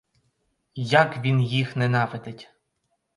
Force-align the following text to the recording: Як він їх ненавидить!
Як 0.93 1.17
він 1.21 1.41
їх 1.41 1.75
ненавидить! 1.75 2.49